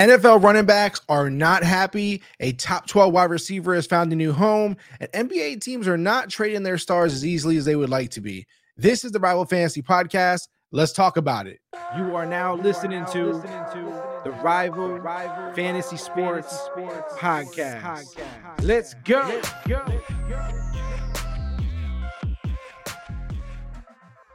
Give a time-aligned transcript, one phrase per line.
[0.00, 2.22] NFL running backs are not happy.
[2.40, 6.30] A top 12 wide receiver has found a new home, and NBA teams are not
[6.30, 8.46] trading their stars as easily as they would like to be.
[8.78, 10.48] This is the Rival Fantasy Podcast.
[10.72, 11.60] Let's talk about it.
[11.98, 13.42] You are now listening to
[14.24, 14.98] the Rival
[15.54, 16.70] Fantasy Sports
[17.18, 18.16] Podcast.
[18.62, 19.42] Let's go.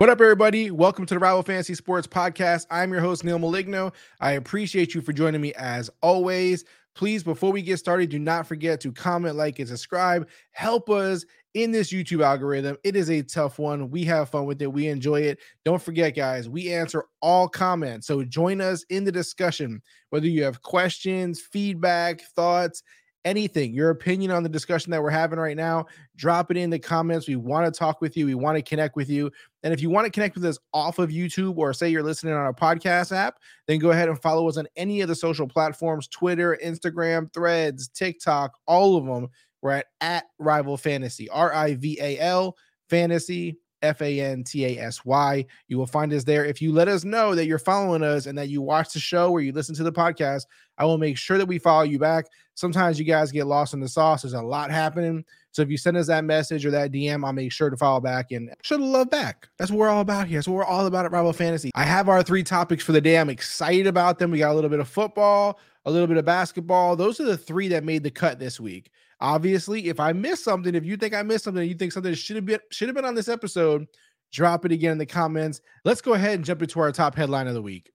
[0.05, 0.69] What up, everybody?
[0.69, 2.67] Welcome to the Rival Fantasy Sports Podcast.
[2.69, 3.91] I'm your host, Neil Maligno.
[4.19, 6.63] I appreciate you for joining me as always.
[6.93, 10.29] Please, before we get started, do not forget to comment, like, and subscribe.
[10.51, 12.77] Help us in this YouTube algorithm.
[12.83, 13.89] It is a tough one.
[13.89, 14.71] We have fun with it.
[14.71, 15.39] We enjoy it.
[15.63, 18.05] Don't forget, guys, we answer all comments.
[18.05, 22.83] So join us in the discussion, whether you have questions, feedback, thoughts,
[23.25, 25.86] anything, your opinion on the discussion that we're having right now,
[26.16, 27.28] drop it in the comments.
[27.28, 28.25] We want to talk with you.
[28.28, 29.32] We want to connect with you.
[29.64, 32.36] And if you want to connect with us off of YouTube or say you're listening
[32.36, 35.47] on a podcast app, then go ahead and follow us on any of the social
[35.47, 39.28] platforms Twitter, Instagram, Threads, TikTok, all of them.
[39.61, 42.55] We're at, at Rival Fantasy, R I V A L
[42.89, 43.58] Fantasy.
[43.86, 45.45] F A N T A S Y.
[45.67, 46.45] You will find us there.
[46.45, 49.31] If you let us know that you're following us and that you watch the show
[49.31, 50.45] or you listen to the podcast,
[50.77, 52.25] I will make sure that we follow you back.
[52.55, 54.22] Sometimes you guys get lost in the sauce.
[54.22, 55.23] There's a lot happening.
[55.52, 58.02] So if you send us that message or that DM, I'll make sure to follow
[58.02, 59.47] back and show the love back.
[59.58, 60.38] That's what we're all about here.
[60.38, 61.72] That's what we're all about at Rival Fantasy.
[61.75, 63.17] I have our three topics for the day.
[63.17, 64.31] I'm excited about them.
[64.31, 66.97] We got a little bit of football, a little bit of basketball.
[66.97, 68.92] Those are the three that made the cut this week.
[69.21, 72.35] Obviously, if I missed something, if you think I missed something, you think something should
[72.35, 73.88] have been should have been on this episode,
[74.31, 75.61] drop it again in the comments.
[75.83, 77.91] Let's go ahead and jump into our top headline of the week.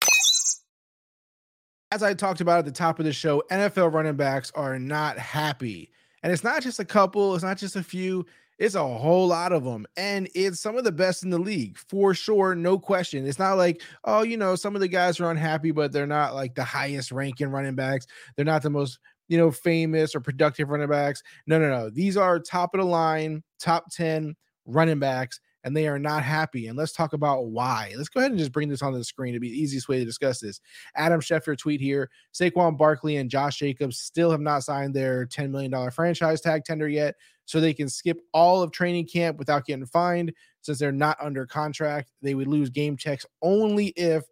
[1.92, 5.18] As I talked about at the top of the show, NFL running backs are not
[5.18, 5.90] happy.
[6.22, 8.26] And it's not just a couple, it's not just a few,
[8.58, 9.86] it's a whole lot of them.
[9.96, 13.26] And it's some of the best in the league for sure, no question.
[13.26, 16.34] It's not like, oh, you know, some of the guys are unhappy, but they're not
[16.34, 18.06] like the highest ranking running backs.
[18.34, 21.22] They're not the most, you know, famous or productive running backs.
[21.46, 21.90] No, no, no.
[21.90, 24.34] These are top of the line, top 10
[24.66, 26.68] running backs and they are not happy.
[26.68, 27.92] And let's talk about why.
[27.96, 29.98] Let's go ahead and just bring this onto the screen to be the easiest way
[29.98, 30.60] to discuss this.
[30.94, 35.50] Adam Schefter tweet here Saquon Barkley and Josh Jacobs still have not signed their $10
[35.50, 37.16] million franchise tag tender yet,
[37.46, 40.32] so they can skip all of training camp without getting fined.
[40.60, 44.22] Since they're not under contract, they would lose game checks only if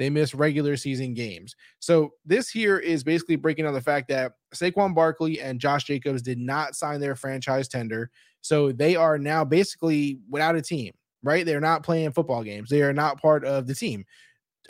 [0.00, 1.54] they miss regular season games.
[1.78, 6.22] So this here is basically breaking down the fact that Saquon Barkley and Josh Jacobs
[6.22, 8.10] did not sign their franchise tender.
[8.40, 11.44] So they are now basically without a team, right?
[11.44, 12.70] They're not playing football games.
[12.70, 14.06] They are not part of the team.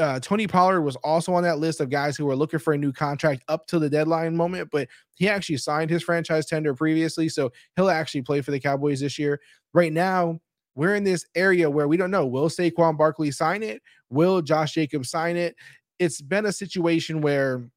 [0.00, 2.78] Uh, Tony Pollard was also on that list of guys who were looking for a
[2.78, 7.28] new contract up to the deadline moment, but he actually signed his franchise tender previously,
[7.28, 9.40] so he'll actually play for the Cowboys this year.
[9.74, 10.40] Right now,
[10.74, 13.82] we're in this area where we don't know will Saquon Barkley sign it?
[14.08, 15.56] Will Josh Jacobs sign it?
[15.98, 17.68] It's been a situation where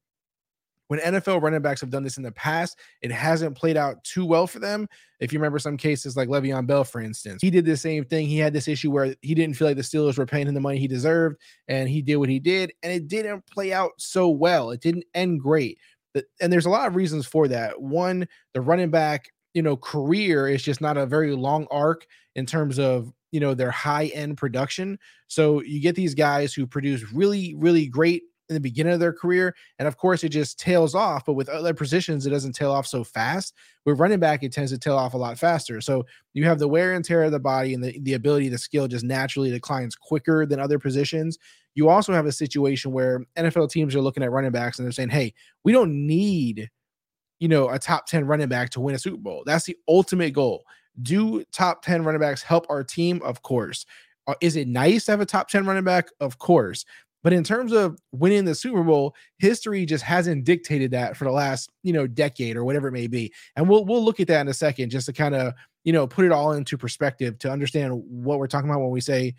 [0.88, 4.26] when NFL running backs have done this in the past, it hasn't played out too
[4.26, 4.86] well for them.
[5.18, 8.26] If you remember some cases like Le'Veon Bell, for instance, he did the same thing.
[8.26, 10.60] He had this issue where he didn't feel like the Steelers were paying him the
[10.60, 11.38] money he deserved,
[11.68, 14.70] and he did what he did, and it didn't play out so well.
[14.70, 15.78] It didn't end great.
[16.40, 17.80] And there's a lot of reasons for that.
[17.80, 22.44] One, the running back, you know, career is just not a very long arc in
[22.46, 24.98] terms of you know their high end production.
[25.28, 29.12] So you get these guys who produce really, really great in the beginning of their
[29.12, 29.54] career.
[29.78, 31.24] And of course, it just tails off.
[31.24, 33.54] But with other positions, it doesn't tail off so fast.
[33.84, 35.80] With running back, it tends to tail off a lot faster.
[35.80, 36.04] So
[36.34, 38.86] you have the wear and tear of the body and the, the ability to skill
[38.86, 41.38] just naturally declines quicker than other positions.
[41.74, 44.92] You also have a situation where NFL teams are looking at running backs and they're
[44.92, 45.32] saying, hey,
[45.64, 46.70] we don't need,
[47.38, 49.42] you know, a top 10 running back to win a Super Bowl.
[49.46, 50.64] That's the ultimate goal.
[51.02, 53.20] Do top 10 running backs help our team?
[53.22, 53.84] Of course.
[54.26, 56.08] Uh, is it nice to have a top 10 running back?
[56.20, 56.84] Of course.
[57.24, 61.30] But in terms of winning the Super Bowl, history just hasn't dictated that for the
[61.30, 63.32] last, you know, decade or whatever it may be.
[63.56, 66.06] And we'll we'll look at that in a second just to kind of, you know,
[66.06, 69.34] put it all into perspective to understand what we're talking about when we say,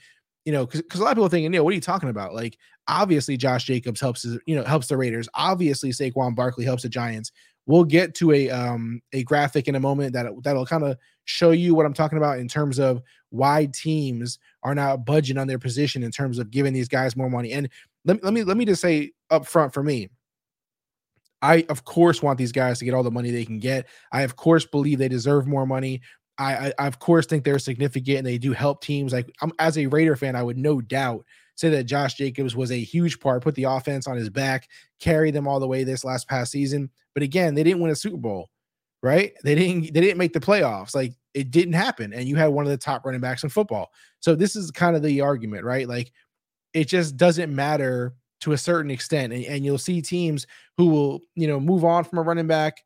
[0.45, 2.33] you know, because a lot of people think, Neil, what are you talking about?
[2.33, 2.57] Like,
[2.87, 5.29] obviously, Josh Jacobs helps, you know, helps the Raiders.
[5.35, 7.31] Obviously, Saquon Barkley helps the Giants.
[7.67, 11.51] We'll get to a um a graphic in a moment that that'll kind of show
[11.51, 15.59] you what I'm talking about in terms of why teams are not budging on their
[15.59, 17.51] position in terms of giving these guys more money.
[17.51, 17.69] And
[18.05, 20.09] let, let me let me just say up front for me,
[21.41, 23.87] I of course want these guys to get all the money they can get.
[24.11, 26.01] I of course believe they deserve more money.
[26.37, 29.13] I, I, of course think they're significant and they do help teams.
[29.13, 32.71] Like I'm as a Raider fan, I would no doubt say that Josh Jacobs was
[32.71, 34.69] a huge part, put the offense on his back,
[34.99, 36.89] carry them all the way this last past season.
[37.13, 38.49] But again, they didn't win a Super Bowl
[39.05, 39.33] right?
[39.43, 40.95] They didn't they didn't make the playoffs.
[40.95, 42.11] Like it didn't happen.
[42.11, 43.91] And you had one of the top running backs in football.
[44.19, 45.87] So this is kind of the argument, right?
[45.87, 46.11] Like
[46.73, 49.31] it just doesn't matter to a certain extent.
[49.31, 52.83] And, and you'll see teams who will, you know, move on from a running back,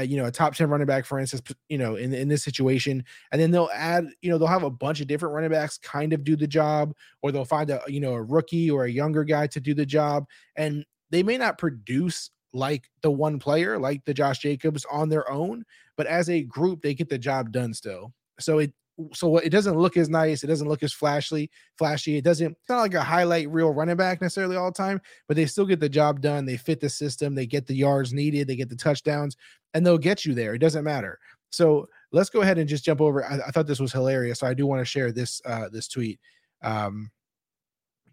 [0.00, 2.42] uh, you know, a top 10 running back, for instance, you know, in, in this
[2.42, 3.04] situation.
[3.32, 6.12] And then they'll add, you know, they'll have a bunch of different running backs kind
[6.12, 9.24] of do the job, or they'll find a, you know, a rookie or a younger
[9.24, 10.26] guy to do the job.
[10.56, 15.30] And they may not produce like the one player, like the Josh Jacobs on their
[15.30, 15.64] own,
[15.96, 18.12] but as a group, they get the job done still.
[18.40, 18.72] So it
[19.12, 20.44] so it doesn't look as nice.
[20.44, 21.50] It doesn't look as flashy.
[21.78, 22.16] Flashy.
[22.16, 22.52] It doesn't.
[22.52, 25.66] It's not like a highlight reel running back necessarily all the time, but they still
[25.66, 26.44] get the job done.
[26.44, 27.34] They fit the system.
[27.34, 28.46] They get the yards needed.
[28.46, 29.36] They get the touchdowns,
[29.74, 30.54] and they'll get you there.
[30.54, 31.18] It doesn't matter.
[31.50, 33.24] So let's go ahead and just jump over.
[33.24, 35.88] I, I thought this was hilarious, so I do want to share this uh, this
[35.88, 36.20] tweet.
[36.62, 37.10] Um,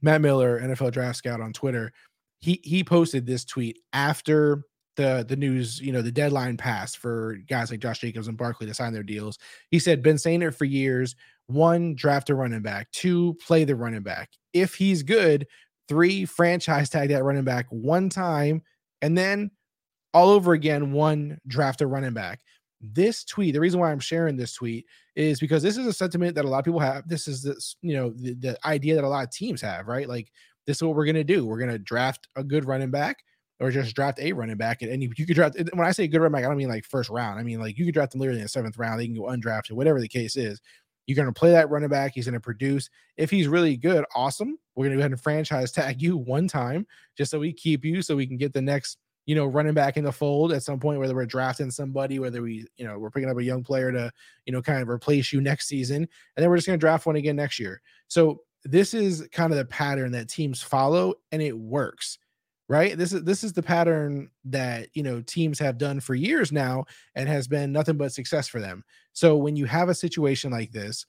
[0.01, 1.92] Matt Miller, NFL Draft Scout on Twitter,
[2.39, 4.63] he he posted this tweet after
[4.98, 8.68] the the news, you know, the deadline passed for guys like Josh Jacobs and Barkley
[8.68, 9.40] to sign their deals.
[9.72, 11.16] He said, been saying it for years.
[11.48, 12.92] One, draft a running back.
[12.92, 14.32] Two, play the running back.
[14.52, 15.48] If he's good,
[15.88, 18.62] three, franchise tag that running back one time,
[19.02, 19.52] and then
[20.14, 22.42] all over again, one draft a running back.
[22.82, 24.86] This tweet, the reason why I'm sharing this tweet
[25.16, 27.08] is because this is a sentiment that a lot of people have.
[27.08, 30.08] This is this, you know, the, the idea that a lot of teams have, right?
[30.08, 30.32] Like,
[30.66, 31.46] this is what we're gonna do.
[31.46, 33.24] We're gonna draft a good running back
[33.59, 34.81] or just draft a running back.
[34.81, 36.86] And, you, you could draft when I say good running back, I don't mean like
[36.86, 37.39] first round.
[37.39, 39.00] I mean like you could draft them literally in the seventh round.
[39.00, 40.62] They can go undrafted, whatever the case is.
[41.06, 42.13] You're going to play that running back.
[42.13, 42.89] He's going to produce.
[43.15, 44.59] If he's really good, awesome.
[44.75, 46.86] We're going to go ahead and franchise tag you one time
[47.18, 49.98] just so we keep you so we can get the next, you know, running back
[49.98, 53.10] in the fold at some point, whether we're drafting somebody, whether we, you know, we're
[53.10, 54.12] picking up a young player to,
[54.45, 55.95] you know, kind of replace you next season.
[55.98, 56.07] And
[56.44, 57.81] then we're just going to draft one again next year.
[58.10, 62.19] So this is kind of the pattern that teams follow and it works
[62.69, 62.98] right?
[62.98, 66.86] This is this is the pattern that you know teams have done for years now
[67.16, 68.84] and has been nothing but success for them.
[69.14, 71.06] So when you have a situation like this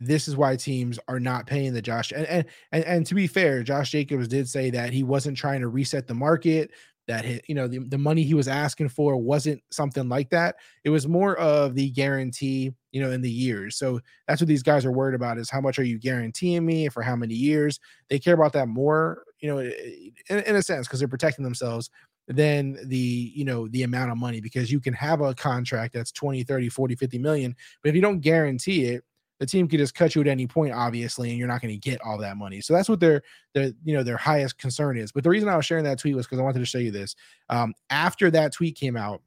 [0.00, 3.26] this is why teams are not paying the Josh and and and, and to be
[3.26, 6.70] fair Josh Jacobs did say that he wasn't trying to reset the market
[7.06, 10.56] that hit, you know the, the money he was asking for wasn't something like that.
[10.84, 13.76] It was more of the guarantee you know in the years.
[13.76, 16.88] So that's what these guys are worried about is how much are you guaranteeing me
[16.88, 17.78] for how many years?
[18.08, 21.90] They care about that more you know in, in a sense because they're protecting themselves
[22.28, 26.12] than the you know the amount of money because you can have a contract that's
[26.12, 29.04] 20 30 40 50 million but if you don't guarantee it
[29.40, 31.80] the team could just cut you at any point, obviously, and you're not going to
[31.80, 32.60] get all that money.
[32.60, 33.22] So that's what their
[33.54, 35.10] their you know their highest concern is.
[35.10, 36.90] But the reason I was sharing that tweet was because I wanted to show you
[36.90, 37.16] this.
[37.48, 39.22] Um, after that tweet came out,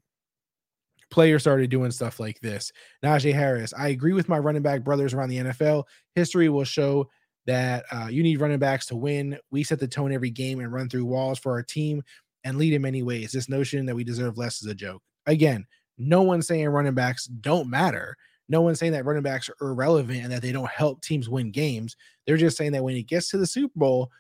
[1.10, 2.72] players started doing stuff like this.
[3.04, 5.86] Najee Harris, I agree with my running back brothers around the NFL.
[6.14, 7.10] History will show
[7.46, 9.38] that uh, you need running backs to win.
[9.52, 12.04] We set the tone every game and run through walls for our team
[12.44, 13.32] and lead in many ways.
[13.32, 15.02] This notion that we deserve less is a joke.
[15.26, 15.66] Again,
[15.98, 18.18] no one's saying running backs don't matter
[18.50, 21.52] no one's saying that running backs are irrelevant and that they don't help teams win
[21.52, 21.96] games.
[22.26, 24.12] They're just saying that when it gets to the Super Bowl,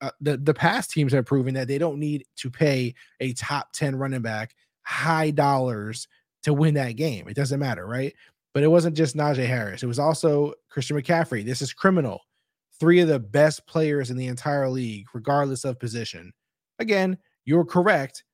[0.00, 3.72] uh, the the past teams have proven that they don't need to pay a top
[3.72, 6.06] 10 running back high dollars
[6.42, 7.28] to win that game.
[7.28, 8.14] It doesn't matter, right?
[8.54, 9.82] But it wasn't just Najee Harris.
[9.82, 11.44] It was also Christian McCaffrey.
[11.44, 12.20] This is criminal.
[12.78, 16.32] Three of the best players in the entire league, regardless of position.
[16.78, 18.24] Again, you're correct.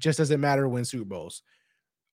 [0.00, 1.42] Just doesn't matter win Super Bowls.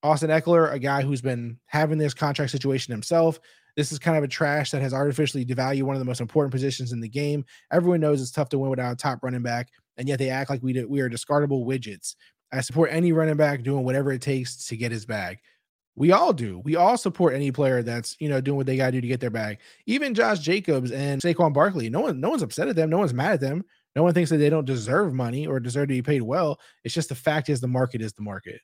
[0.03, 3.39] Austin Ekeler, a guy who's been having this contract situation himself.
[3.75, 6.51] This is kind of a trash that has artificially devalued one of the most important
[6.51, 7.45] positions in the game.
[7.71, 10.49] Everyone knows it's tough to win without a top running back, and yet they act
[10.49, 12.15] like we do, we are discardable widgets.
[12.51, 15.37] I support any running back doing whatever it takes to get his bag.
[15.95, 16.59] We all do.
[16.63, 19.07] We all support any player that's you know doing what they got to do to
[19.07, 19.59] get their bag.
[19.85, 21.89] Even Josh Jacobs and Saquon Barkley.
[21.89, 22.89] No one, no one's upset at them.
[22.89, 23.63] No one's mad at them.
[23.95, 26.59] No one thinks that they don't deserve money or deserve to be paid well.
[26.85, 28.61] It's just the fact is the market is the market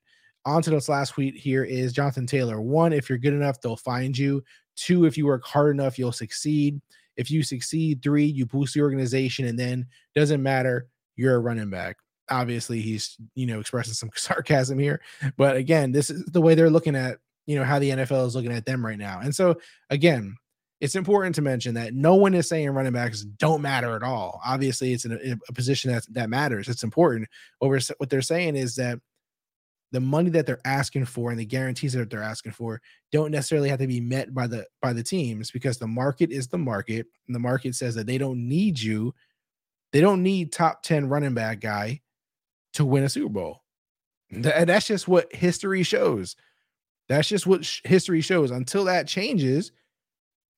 [0.47, 2.61] on to this last tweet here is Jonathan Taylor.
[2.61, 4.41] One, if you're good enough, they'll find you.
[4.77, 6.79] Two, if you work hard enough, you'll succeed.
[7.17, 11.69] If you succeed, three, you boost the organization, and then doesn't matter, you're a running
[11.69, 11.97] back.
[12.29, 15.01] Obviously, he's you know expressing some sarcasm here,
[15.37, 18.35] but again, this is the way they're looking at you know how the NFL is
[18.35, 19.19] looking at them right now.
[19.21, 19.55] And so
[19.89, 20.35] again,
[20.79, 24.41] it's important to mention that no one is saying running backs don't matter at all.
[24.45, 26.67] Obviously, it's a, a position that that matters.
[26.67, 27.27] It's important.
[27.59, 28.99] What, we're, what they're saying is that
[29.91, 32.81] the money that they're asking for and the guarantees that they're asking for
[33.11, 36.47] don't necessarily have to be met by the by the teams because the market is
[36.47, 39.13] the market and the market says that they don't need you
[39.93, 42.01] they don't need top 10 running back guy
[42.77, 43.63] to win a super bowl.
[44.31, 46.35] And that's just what history shows.
[47.07, 48.51] That's just what sh- history shows.
[48.51, 49.71] Until that changes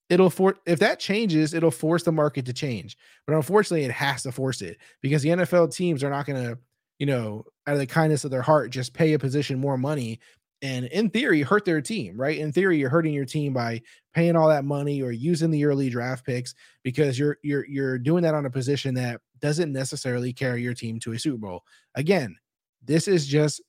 [0.09, 2.97] it'll for if that changes it'll force the market to change.
[3.27, 6.57] But unfortunately it has to force it because the nfl teams are not going to
[6.99, 10.19] you know, out of the kindness of their heart, just pay a position more money
[10.61, 12.37] and in theory hurt their team, right?
[12.37, 13.81] In theory, you're hurting your team by
[14.13, 18.23] paying all that money or using the early draft picks because you're you're you're doing
[18.23, 21.63] that on a position that doesn't necessarily carry your team to a Super Bowl.
[21.95, 22.35] Again,
[22.83, 23.61] this is just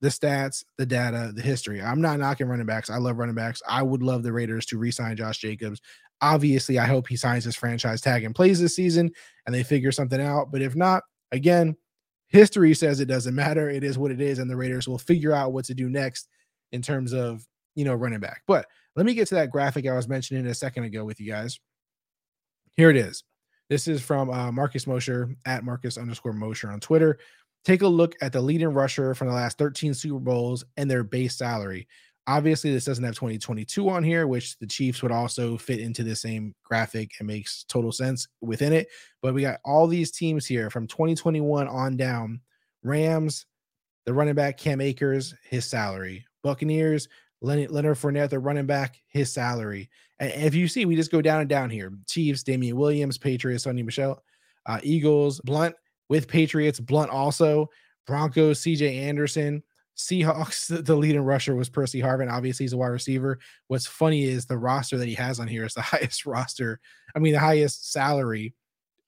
[0.00, 1.82] the stats, the data, the history.
[1.82, 2.88] I'm not knocking running backs.
[2.88, 3.60] I love running backs.
[3.68, 5.80] I would love the Raiders to re-sign Josh Jacobs.
[6.20, 9.10] Obviously, I hope he signs his franchise tag and plays this season
[9.46, 10.50] and they figure something out.
[10.52, 11.02] But if not,
[11.32, 11.76] again,
[12.28, 13.68] history says it doesn't matter.
[13.68, 16.28] It is what it is, and the Raiders will figure out what to do next
[16.72, 18.42] in terms of you know running back.
[18.46, 21.30] But let me get to that graphic I was mentioning a second ago with you
[21.30, 21.58] guys.
[22.76, 23.24] Here it is.
[23.68, 27.18] This is from uh, Marcus Mosher at Marcus underscore Mosher on Twitter.
[27.64, 31.04] Take a look at the leading rusher from the last 13 Super Bowls and their
[31.04, 31.86] base salary.
[32.26, 36.14] Obviously, this doesn't have 2022 on here, which the Chiefs would also fit into the
[36.14, 38.88] same graphic and makes total sense within it.
[39.22, 42.40] But we got all these teams here from 2021 on down
[42.82, 43.46] Rams,
[44.04, 46.24] the running back Cam Akers, his salary.
[46.48, 47.08] Buccaneers,
[47.42, 49.90] Leonard, Leonard Fournette, the running back, his salary.
[50.18, 51.92] And if you see, we just go down and down here.
[52.06, 54.22] Chiefs, Damien Williams, Patriots, Sony Michel,
[54.64, 55.74] uh, Eagles, Blount
[56.08, 57.68] with Patriots, Blount also,
[58.06, 59.62] Broncos, CJ Anderson,
[59.94, 62.32] Seahawks, the, the leading rusher was Percy Harvin.
[62.32, 63.38] Obviously, he's a wide receiver.
[63.66, 66.80] What's funny is the roster that he has on here is the highest roster.
[67.14, 68.54] I mean, the highest salary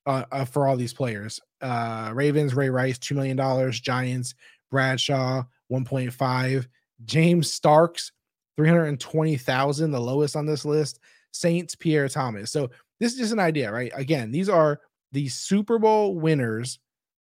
[0.05, 1.41] uh, uh, for all these players.
[1.63, 3.73] Uh, Ravens, Ray Rice, $2 million.
[3.73, 4.35] Giants,
[4.71, 6.67] Bradshaw, 1.5.
[7.05, 8.13] James Starks,
[8.57, 11.01] 320,000, the lowest on this list.
[11.33, 12.51] Saints, Pierre Thomas.
[12.51, 13.93] So this is just an idea, right?
[13.95, 14.81] Again, these are
[15.13, 16.79] the Super Bowl winners,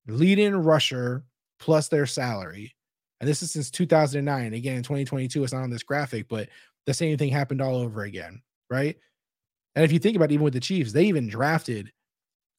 [0.06, 1.24] leading rusher
[1.58, 2.76] plus their salary
[3.20, 4.54] and this is since 2009.
[4.54, 6.48] Again, in 2022, it's not on this graphic, but
[6.84, 8.96] the same thing happened all over again, right?
[9.74, 11.92] And if you think about it, even with the Chiefs, they even drafted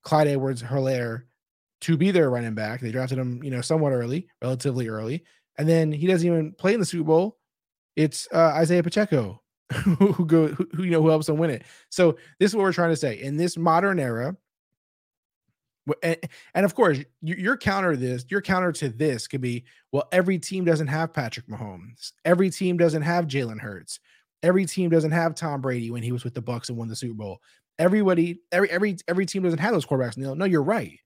[0.04, 1.24] Clyde Edwards Helaire
[1.82, 2.82] to be their running back.
[2.82, 5.24] They drafted him, you know, somewhat early, relatively early.
[5.58, 7.38] And then he doesn't even play in the Super Bowl.
[7.96, 9.42] It's uh, Isaiah Pacheco
[9.74, 11.64] who go who, you know who helps them win it.
[11.90, 13.20] So this is what we're trying to say.
[13.20, 14.36] In this modern era,
[16.04, 20.38] and, of course, your counter to this, your counter to this could be, well, every
[20.38, 22.12] team doesn't have Patrick Mahomes.
[22.26, 24.00] Every team doesn't have Jalen Hurts.
[24.44, 26.96] Every team doesn't have Tom Brady when he was with the Bucs and won the
[26.96, 27.40] Super Bowl.
[27.80, 30.18] Everybody, every every every team doesn't have those quarterbacks.
[30.18, 31.00] No, no, you're right.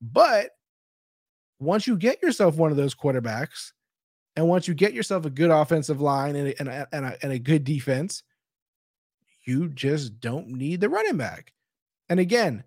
[0.00, 0.50] But
[1.58, 3.72] once you get yourself one of those quarterbacks,
[4.36, 7.16] and once you get yourself a good offensive line and a, and a, and a,
[7.22, 8.22] and a good defense,
[9.44, 11.52] you just don't need the running back.
[12.08, 12.64] And again,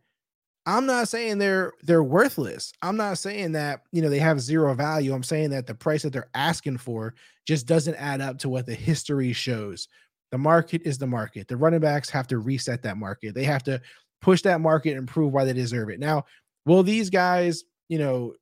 [0.67, 2.73] I'm not saying they're they're worthless.
[2.81, 5.13] I'm not saying that, you know, they have zero value.
[5.13, 7.13] I'm saying that the price that they're asking for
[7.47, 9.87] just doesn't add up to what the history shows.
[10.31, 11.47] The market is the market.
[11.47, 13.35] The running backs have to reset that market.
[13.35, 13.79] They have to
[14.21, 15.99] push that market and prove why they deserve it.
[15.99, 16.25] Now,
[16.65, 18.33] will these guys, you know,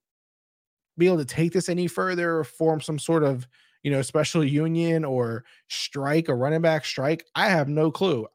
[0.98, 3.48] be able to take this any further or form some sort of,
[3.84, 7.26] you know, special union or strike a running back strike?
[7.36, 8.28] I have no clue.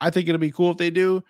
[0.00, 1.22] I think it'll be cool if they do.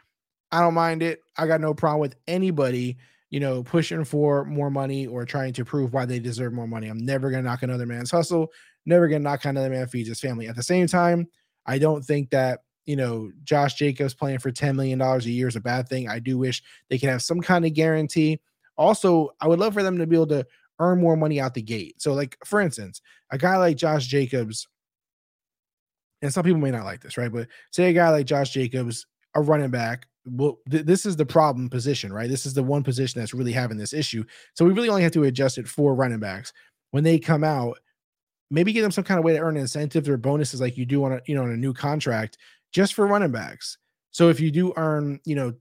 [0.50, 1.20] I don't mind it.
[1.36, 2.98] I got no problem with anybody,
[3.30, 6.88] you know, pushing for more money or trying to prove why they deserve more money.
[6.88, 8.52] I'm never gonna knock another man's hustle,
[8.84, 10.48] never gonna knock another man feeds his family.
[10.48, 11.26] At the same time,
[11.66, 15.56] I don't think that you know Josh Jacobs playing for $10 million a year is
[15.56, 16.08] a bad thing.
[16.08, 18.40] I do wish they could have some kind of guarantee.
[18.76, 20.46] Also, I would love for them to be able to
[20.78, 22.00] earn more money out the gate.
[22.00, 23.00] So, like for instance,
[23.30, 24.66] a guy like Josh Jacobs,
[26.20, 27.32] and some people may not like this, right?
[27.32, 31.26] But say a guy like Josh Jacobs, a running back, well, th- this is the
[31.26, 32.30] problem position, right?
[32.30, 34.24] This is the one position that's really having this issue.
[34.54, 36.52] So we really only have to adjust it for running backs
[36.90, 37.78] when they come out.
[38.50, 41.04] Maybe give them some kind of way to earn incentives or bonuses like you do
[41.04, 42.36] on a you know on a new contract
[42.70, 43.78] just for running backs.
[44.10, 45.54] So if you do earn you know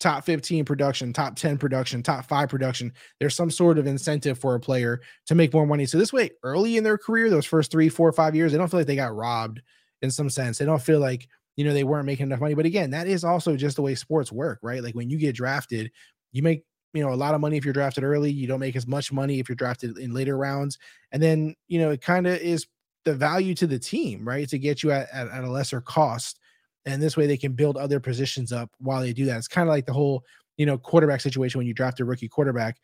[0.00, 4.54] top 15 production, top 10 production, top five production, there's some sort of incentive for
[4.54, 5.86] a player to make more money.
[5.86, 8.68] So this way, early in their career, those first three, four, five years, they don't
[8.68, 9.60] feel like they got robbed
[10.02, 10.58] in some sense.
[10.58, 12.54] They don't feel like you know, they weren't making enough money.
[12.54, 14.82] But again, that is also just the way sports work, right?
[14.82, 15.90] Like when you get drafted,
[16.32, 16.64] you make
[16.94, 19.12] you know a lot of money if you're drafted early you don't make as much
[19.12, 20.76] money if you're drafted in later rounds
[21.12, 22.66] and then you know it kind of is
[23.04, 26.39] the value to the team right to get you at, at, at, a lesser cost
[26.86, 29.68] and this way they can build other positions up while they do that it's kind
[29.68, 30.24] of like the whole
[30.56, 32.78] you know quarterback situation when you draft a rookie quarterback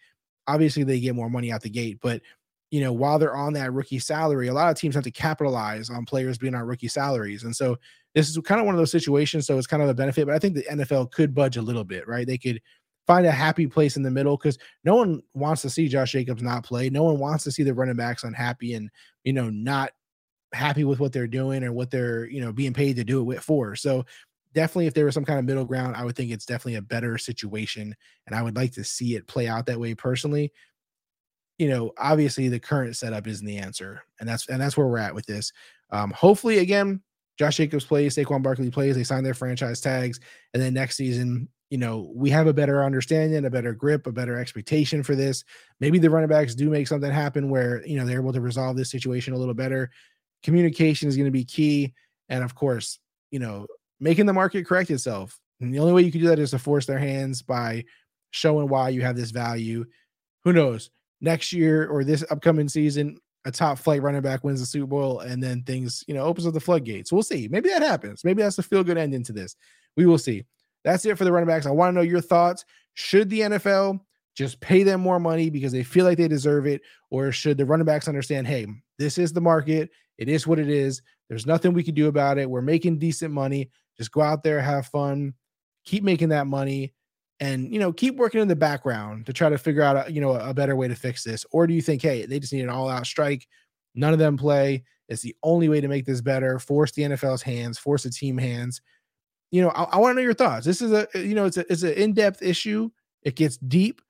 [0.46, 2.20] obviously they get more money out the gate but
[2.70, 5.90] you know while they're on that rookie salary a lot of teams have to capitalize
[5.90, 7.76] on players being on rookie salaries and so
[8.16, 9.46] this is kind of one of those situations.
[9.46, 11.84] So it's kind of a benefit, but I think the NFL could budge a little
[11.84, 12.26] bit, right?
[12.26, 12.62] They could
[13.06, 16.42] find a happy place in the middle because no one wants to see Josh Jacobs
[16.42, 16.88] not play.
[16.88, 18.88] No one wants to see the running backs unhappy and,
[19.24, 19.90] you know, not
[20.56, 23.24] happy with what they're doing or what they're, you know, being paid to do it
[23.24, 23.76] with for.
[23.76, 24.04] So
[24.54, 26.82] definitely if there was some kind of middle ground, I would think it's definitely a
[26.82, 27.94] better situation.
[28.26, 30.52] And I would like to see it play out that way personally.
[31.58, 34.02] You know, obviously the current setup isn't the answer.
[34.20, 35.52] And that's and that's where we're at with this.
[35.90, 37.02] Um, hopefully, again,
[37.38, 40.20] Josh Jacobs plays, Saquon Barkley plays, they sign their franchise tags,
[40.54, 44.12] and then next season, you know, we have a better understanding, a better grip, a
[44.12, 45.44] better expectation for this.
[45.80, 48.76] Maybe the running backs do make something happen where, you know, they're able to resolve
[48.76, 49.90] this situation a little better.
[50.46, 51.92] Communication is going to be key.
[52.28, 53.00] And of course,
[53.32, 53.66] you know,
[53.98, 55.40] making the market correct itself.
[55.60, 57.84] And the only way you can do that is to force their hands by
[58.30, 59.84] showing why you have this value.
[60.44, 60.90] Who knows?
[61.20, 65.18] Next year or this upcoming season, a top flight running back wins the Super Bowl,
[65.18, 67.10] and then things, you know, opens up the floodgates.
[67.10, 67.48] We'll see.
[67.48, 68.22] Maybe that happens.
[68.22, 69.56] Maybe that's a feel good ending to this.
[69.96, 70.44] We will see.
[70.84, 71.66] That's it for the running backs.
[71.66, 72.64] I want to know your thoughts.
[72.94, 73.98] Should the NFL
[74.36, 76.82] just pay them more money because they feel like they deserve it?
[77.10, 79.90] Or should the running backs understand, hey, this is the market?
[80.18, 81.02] It is what it is.
[81.28, 82.48] There's nothing we can do about it.
[82.48, 83.70] We're making decent money.
[83.96, 85.34] Just go out there, have fun,
[85.84, 86.92] keep making that money,
[87.40, 90.20] and you know, keep working in the background to try to figure out a, you
[90.20, 91.44] know a better way to fix this.
[91.50, 93.46] Or do you think, hey, they just need an all-out strike?
[93.94, 94.84] None of them play.
[95.08, 96.58] It's the only way to make this better.
[96.58, 98.80] Force the NFL's hands, force the team hands.
[99.50, 100.66] You know, I, I want to know your thoughts.
[100.66, 102.90] This is a you know, it's a it's an in-depth issue.
[103.22, 104.00] It gets deep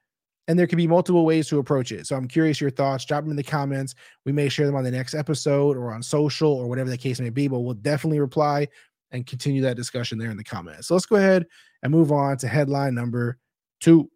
[0.48, 2.06] and there could be multiple ways to approach it.
[2.06, 3.04] So I'm curious your thoughts.
[3.04, 3.94] Drop them in the comments.
[4.24, 7.20] We may share them on the next episode or on social or whatever the case
[7.20, 8.68] may be, but we'll definitely reply
[9.10, 10.88] and continue that discussion there in the comments.
[10.88, 11.46] So let's go ahead
[11.82, 13.38] and move on to headline number
[13.80, 14.10] two.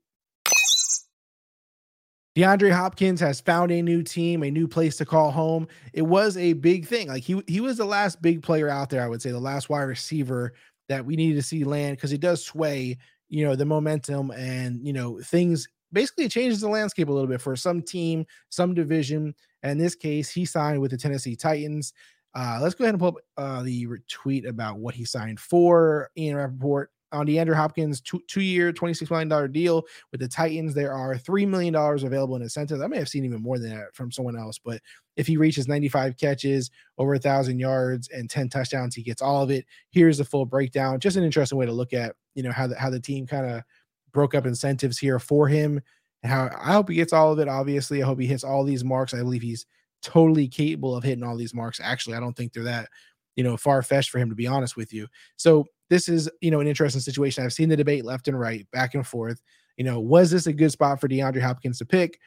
[2.36, 5.66] DeAndre Hopkins has found a new team, a new place to call home.
[5.92, 7.08] It was a big thing.
[7.08, 9.68] Like he he was the last big player out there, I would say, the last
[9.68, 10.52] wide receiver
[10.88, 14.86] that we needed to see land because it does sway, you know, the momentum and
[14.86, 18.74] you know things basically it changes the landscape a little bit for some team, some
[18.74, 19.34] division.
[19.62, 21.92] And in this case, he signed with the Tennessee Titans.
[22.34, 26.10] Uh, let's go ahead and pull up uh, the tweet about what he signed for.
[26.16, 29.82] Ian Rapoport on DeAndre Hopkins, two, two year, $26 million deal
[30.12, 30.74] with the Titans.
[30.74, 32.80] There are $3 million available in incentives.
[32.80, 34.80] I may have seen even more than that from someone else, but
[35.16, 39.42] if he reaches 95 catches, over a thousand yards, and 10 touchdowns, he gets all
[39.42, 39.66] of it.
[39.90, 41.00] Here's the full breakdown.
[41.00, 43.46] Just an interesting way to look at, you know, how the, how the team kind
[43.46, 43.62] of
[44.12, 45.80] broke up incentives here for him.
[46.22, 47.48] And how I hope he gets all of it.
[47.48, 49.14] Obviously, I hope he hits all these marks.
[49.14, 49.66] I believe he's
[50.02, 51.80] totally capable of hitting all these marks.
[51.82, 52.88] Actually, I don't think they're that,
[53.36, 55.06] you know, far fetched for him to be honest with you.
[55.36, 57.44] So this is, you know, an interesting situation.
[57.44, 59.42] I've seen the debate left and right, back and forth.
[59.76, 62.20] You know, was this a good spot for DeAndre Hopkins to pick?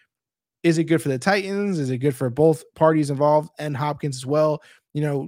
[0.64, 1.78] Is it good for the Titans?
[1.78, 4.62] Is it good for both parties involved and Hopkins as well?
[4.94, 5.28] You know,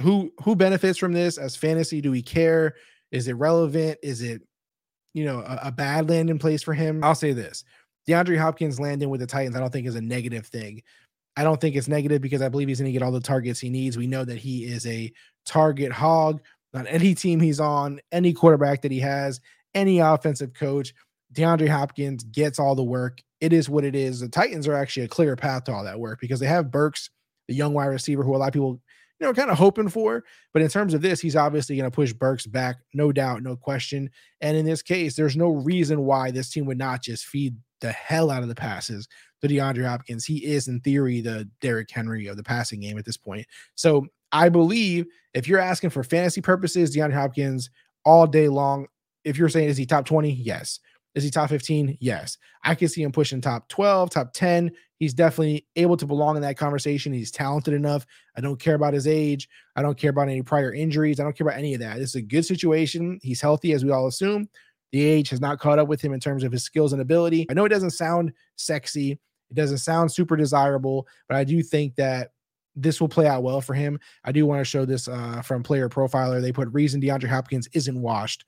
[0.00, 2.00] who who benefits from this as fantasy?
[2.00, 2.74] Do we care?
[3.10, 3.98] Is it relevant?
[4.02, 4.42] Is it
[5.14, 7.02] you know, a, a bad landing place for him.
[7.02, 7.64] I'll say this
[8.08, 10.82] DeAndre Hopkins landing with the Titans, I don't think is a negative thing.
[11.36, 13.60] I don't think it's negative because I believe he's going to get all the targets
[13.60, 13.96] he needs.
[13.96, 15.12] We know that he is a
[15.46, 16.40] target hog
[16.74, 19.40] on any team he's on, any quarterback that he has,
[19.74, 20.92] any offensive coach.
[21.32, 23.22] DeAndre Hopkins gets all the work.
[23.40, 24.20] It is what it is.
[24.20, 27.10] The Titans are actually a clear path to all that work because they have Burks,
[27.48, 28.80] the young wide receiver who a lot of people
[29.20, 30.24] you know, kind of hoping for.
[30.52, 33.54] But in terms of this, he's obviously going to push Burks back, no doubt, no
[33.54, 34.10] question.
[34.40, 37.92] And in this case, there's no reason why this team would not just feed the
[37.92, 39.08] hell out of the passes
[39.40, 40.24] to DeAndre Hopkins.
[40.24, 43.46] He is, in theory, the Derrick Henry of the passing game at this point.
[43.74, 47.70] So I believe if you're asking for fantasy purposes, DeAndre Hopkins
[48.04, 48.86] all day long.
[49.24, 50.32] If you're saying is he top 20?
[50.32, 50.80] Yes.
[51.14, 51.98] Is he top 15?
[52.00, 52.38] Yes.
[52.64, 54.70] I can see him pushing top 12, top 10.
[55.00, 57.12] He's definitely able to belong in that conversation.
[57.12, 58.06] He's talented enough.
[58.36, 59.48] I don't care about his age.
[59.74, 61.18] I don't care about any prior injuries.
[61.18, 61.96] I don't care about any of that.
[61.96, 63.18] This is a good situation.
[63.22, 64.46] He's healthy, as we all assume.
[64.92, 67.46] The age has not caught up with him in terms of his skills and ability.
[67.50, 71.94] I know it doesn't sound sexy, it doesn't sound super desirable, but I do think
[71.96, 72.32] that
[72.76, 73.98] this will play out well for him.
[74.24, 76.42] I do want to show this uh, from Player Profiler.
[76.42, 78.44] They put reason DeAndre Hopkins isn't washed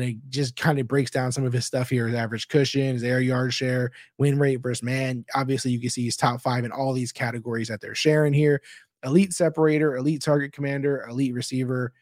[0.00, 2.94] and it just kind of breaks down some of his stuff here his average cushion,
[2.94, 5.24] his air yard share, win rate versus man.
[5.34, 8.62] Obviously, you can see he's top five in all these categories that they're sharing here
[9.04, 11.92] elite separator, elite target commander, elite receiver,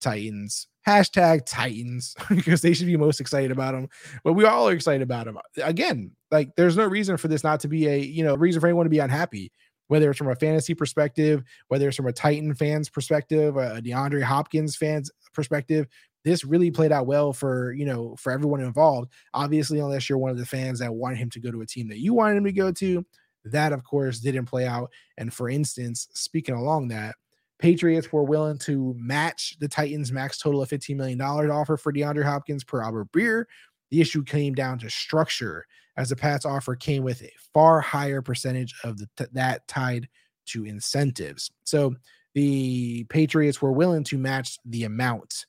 [0.00, 0.68] Titans.
[0.86, 3.88] Hashtag Titans because they should be most excited about him.
[4.24, 5.38] But we all are excited about him.
[5.62, 8.66] Again, like there's no reason for this not to be a, you know, reason for
[8.66, 9.50] anyone to be unhappy,
[9.88, 14.22] whether it's from a fantasy perspective, whether it's from a Titan fans perspective, a DeAndre
[14.22, 15.86] Hopkins fans perspective
[16.26, 19.12] this really played out well for you know for everyone involved.
[19.32, 21.88] Obviously, unless you're one of the fans that wanted him to go to a team
[21.88, 23.06] that you wanted him to go to,
[23.44, 24.90] that of course didn't play out.
[25.16, 27.14] And for instance, speaking along that,
[27.60, 32.24] Patriots were willing to match the Titans' max total of $15 million offer for DeAndre
[32.24, 33.44] Hopkins per Albert Breer.
[33.90, 35.64] The issue came down to structure,
[35.96, 40.08] as the Pats offer came with a far higher percentage of the, that tied
[40.46, 41.52] to incentives.
[41.62, 41.94] So
[42.34, 45.46] the Patriots were willing to match the amount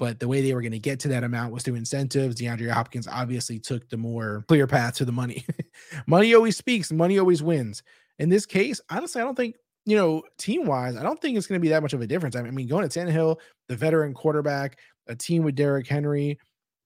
[0.00, 2.34] but the way they were going to get to that amount was through incentives.
[2.36, 5.44] DeAndre Hopkins obviously took the more clear path to the money.
[6.06, 7.82] money always speaks, money always wins.
[8.18, 11.46] In this case, honestly, I don't think you know, team wise, I don't think it's
[11.46, 12.34] going to be that much of a difference.
[12.34, 13.36] I mean, going to Tannehill,
[13.68, 16.38] the veteran quarterback, a team with Derrick Henry,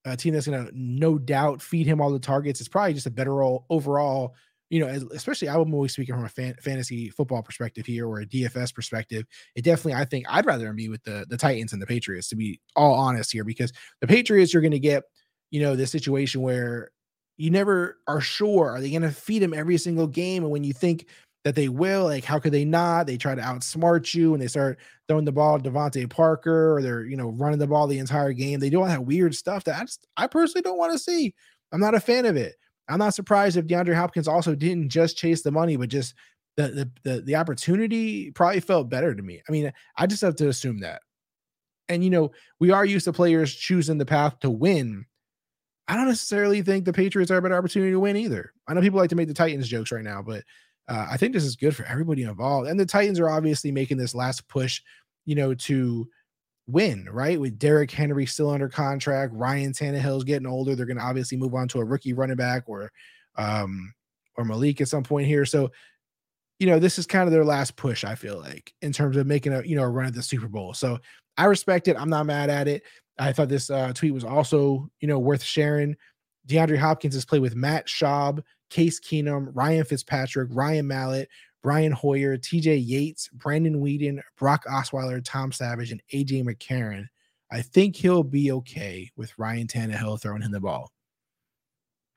[0.05, 2.61] a team that's going to no doubt feed him all the targets.
[2.61, 4.35] It's probably just a better overall,
[4.75, 8.27] you know, especially I'm always speaking from a fan, fantasy football perspective here or a
[8.27, 9.25] DFS perspective.
[9.55, 12.37] It definitely, I think I'd rather be with the, the Titans and the Patriots to
[12.37, 15.05] be all honest here because the Patriots, you're going to get,
[15.53, 16.91] you know, this situation where
[17.37, 20.65] you never are sure are they going to feed him every single game and when
[20.65, 21.07] you think
[21.45, 22.07] that they will.
[22.07, 23.07] Like, how could they not?
[23.07, 26.83] They try to outsmart you and they start throwing the ball to DeVante Parker or
[26.83, 28.59] they're, you know, running the ball the entire game.
[28.59, 31.33] They do all that weird stuff that I, just, I personally don't want to see.
[31.71, 32.57] I'm not a fan of it.
[32.88, 36.14] I'm not surprised if DeAndre Hopkins also didn't just chase the money, but just
[36.57, 39.42] the, the the the opportunity probably felt better to me.
[39.49, 41.03] I mean, I just have to assume that.
[41.88, 45.07] And you know, we are used to players choosing the path to win.
[45.88, 48.53] I don't necessarily think the Patriots are a better opportunity to win either.
[48.66, 50.42] I know people like to make the Titans jokes right now, but
[50.88, 52.68] uh, I think this is good for everybody involved.
[52.68, 54.81] And the Titans are obviously making this last push,
[55.27, 56.09] you know, to
[56.66, 57.38] win, right?
[57.40, 60.74] With Derrick Henry still under contract, Ryan Tannehill's getting older.
[60.74, 62.90] They're going to obviously move on to a rookie running back or
[63.37, 63.92] um
[64.37, 65.44] or Malik at some point here.
[65.44, 65.70] So,
[66.59, 69.27] you know, this is kind of their last push, I feel like, in terms of
[69.27, 70.74] making a, you know, a run at the Super Bowl.
[70.74, 70.98] So
[71.37, 71.96] I respect it.
[71.98, 72.83] I'm not mad at it.
[73.18, 75.96] I thought this uh, tweet was also, you know, worth sharing.
[76.48, 81.29] DeAndre Hopkins has played with Matt Schaub, Case Keenum, Ryan Fitzpatrick, Ryan Mallett,
[81.64, 87.07] Brian Hoyer, TJ Yates, Brandon Weeden, Brock Osweiler, Tom Savage, and AJ McCarron.
[87.50, 90.92] I think he'll be okay with Ryan Tannehill throwing him the ball.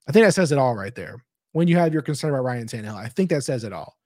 [0.06, 1.24] I think that says it all right there.
[1.54, 3.98] When you have your concern about Ryan Tannehill, I think that says it all.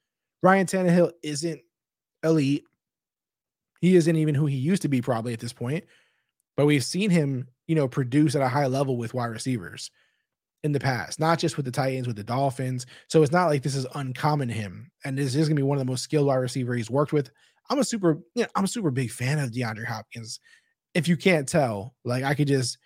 [0.44, 1.60] Ryan Tannehill isn't
[2.24, 2.66] elite.
[3.82, 5.86] He isn't even who he used to be, probably at this point.
[6.56, 9.90] But we've seen him, you know, produce at a high level with wide receivers
[10.64, 12.86] in the past, not just with the Titans, with the Dolphins.
[13.08, 14.92] So it's not like this is uncommon to him.
[15.04, 17.32] And this is gonna be one of the most skilled wide receiver he's worked with.
[17.70, 20.40] I'm a super, you know, I'm a super big fan of DeAndre Hopkins.
[20.94, 22.78] If you can't tell, like I could just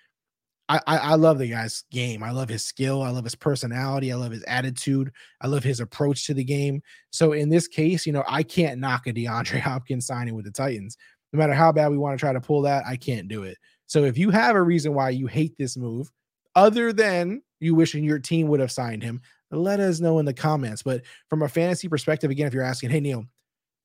[0.68, 2.24] I, I, I love the guy's game.
[2.24, 3.04] I love his skill.
[3.04, 4.12] I love his personality.
[4.12, 5.12] I love his attitude.
[5.42, 6.82] I love his approach to the game.
[7.12, 10.52] So in this case, you know, I can't knock a DeAndre Hopkins signing with the
[10.52, 10.98] Titans.
[11.34, 13.58] No matter how bad we want to try to pull that, I can't do it.
[13.88, 16.12] So if you have a reason why you hate this move,
[16.56, 20.34] other than you wishing your team would have signed him, let us know in the
[20.34, 20.84] comments.
[20.84, 23.26] But from a fantasy perspective, again, if you're asking, hey Neil,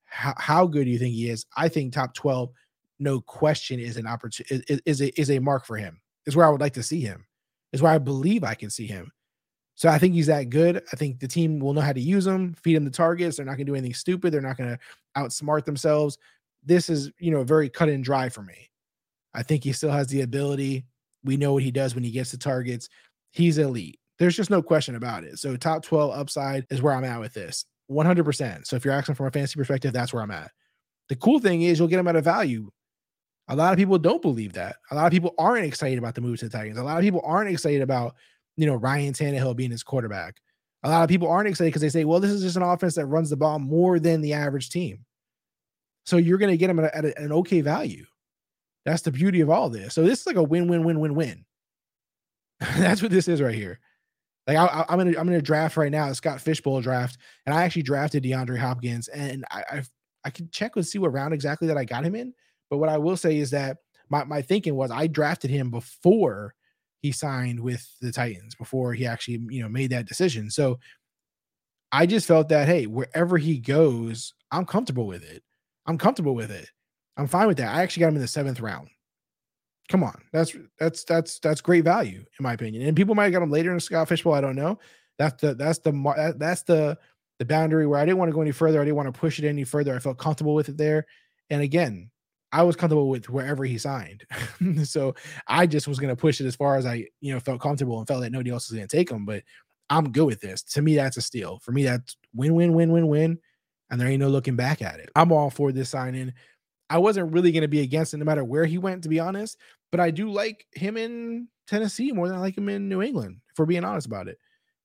[0.04, 1.46] how, how good do you think he is?
[1.56, 2.50] I think top 12,
[2.98, 6.00] no question, is an opportunity is, is a is a mark for him.
[6.26, 7.26] Is where I would like to see him.
[7.72, 9.12] Is where I believe I can see him.
[9.76, 10.83] So I think he's that good.
[10.92, 13.37] I think the team will know how to use him, feed him the targets.
[13.37, 14.30] They're not going to do anything stupid.
[14.30, 14.78] They're not going to
[15.16, 16.18] outsmart themselves.
[16.62, 18.70] This is, you know, very cut and dry for me.
[19.33, 20.85] I think he still has the ability.
[21.24, 22.88] We know what he does when he gets the targets
[23.30, 23.98] he's elite.
[24.18, 25.38] There's just no question about it.
[25.38, 27.64] So top 12 upside is where I'm at with this.
[27.90, 28.66] 100%.
[28.66, 30.50] So if you're asking from a fantasy perspective, that's where I'm at.
[31.09, 32.70] The cool thing is you'll get him at a value.
[33.48, 34.76] A lot of people don't believe that.
[34.90, 36.78] A lot of people aren't excited about the move to the Titans.
[36.78, 38.14] A lot of people aren't excited about,
[38.56, 40.37] you know, Ryan Tannehill being his quarterback.
[40.85, 42.94] A lot of people aren't excited because they say, well, this is just an offense
[42.94, 45.04] that runs the ball more than the average team.
[46.06, 48.04] So you're going to get him at, a, at an okay value.
[48.85, 49.95] That's the beauty of all this.
[49.95, 51.45] So this is like a win, win, win, win, win.
[52.77, 53.79] That's what this is right here.
[54.47, 57.83] Like I, am gonna I'm gonna draft right now, Scott Fishbowl draft, and I actually
[57.83, 59.83] drafted DeAndre Hopkins, and I i
[60.25, 62.35] I can check and see what round exactly that I got him in.
[62.69, 66.55] But what I will say is that my my thinking was I drafted him before
[67.01, 70.51] he signed with the Titans, before he actually you know made that decision.
[70.51, 70.79] So
[71.93, 75.43] I just felt that hey, wherever he goes, I'm comfortable with it.
[75.87, 76.69] I'm comfortable with it.
[77.16, 77.75] I'm fine with that.
[77.75, 78.88] I actually got him in the seventh round.
[79.88, 82.87] Come on, that's that's that's that's great value in my opinion.
[82.87, 84.35] And people might have got him later in Scott Fishbowl.
[84.35, 84.79] I don't know.
[85.18, 86.96] That's the that's the that's the
[87.40, 88.81] the boundary where I didn't want to go any further.
[88.81, 89.94] I didn't want to push it any further.
[89.94, 91.07] I felt comfortable with it there.
[91.49, 92.11] And again,
[92.53, 94.25] I was comfortable with wherever he signed.
[94.85, 95.14] so
[95.46, 97.99] I just was going to push it as far as I, you know, felt comfortable
[97.99, 99.25] and felt that nobody else was going to take him.
[99.25, 99.42] But
[99.88, 100.62] I'm good with this.
[100.62, 101.59] To me, that's a steal.
[101.61, 103.38] For me, that's win, win, win, win, win.
[103.90, 105.11] And there ain't no looking back at it.
[105.16, 106.33] I'm all for this signing.
[106.90, 109.20] I wasn't really going to be against it no matter where he went, to be
[109.20, 109.57] honest.
[109.92, 113.40] But I do like him in Tennessee more than I like him in New England,
[113.50, 114.38] if we're being honest about it.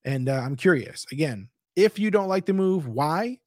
[0.04, 3.40] And uh, I'm curious again, if you don't like the move, why?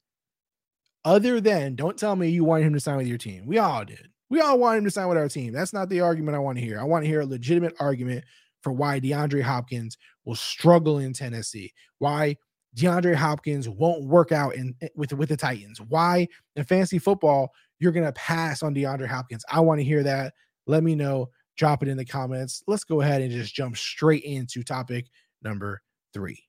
[1.04, 3.46] Other than don't tell me you want him to sign with your team.
[3.46, 4.08] We all did.
[4.28, 5.52] We all want him to sign with our team.
[5.52, 6.78] That's not the argument I want to hear.
[6.78, 8.24] I want to hear a legitimate argument
[8.62, 11.72] for why DeAndre Hopkins will struggle in Tennessee.
[11.98, 12.36] Why
[12.76, 15.80] DeAndre Hopkins won't work out in with with the Titans.
[15.80, 19.44] Why in fantasy football you're going to pass on DeAndre Hopkins.
[19.50, 20.34] I want to hear that.
[20.66, 21.30] Let me know.
[21.56, 22.62] Drop it in the comments.
[22.66, 25.06] Let's go ahead and just jump straight into topic
[25.42, 25.82] number
[26.14, 26.44] three.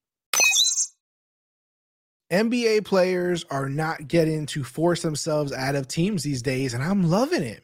[2.32, 7.04] NBA players are not getting to force themselves out of teams these days, and I'm
[7.04, 7.63] loving it.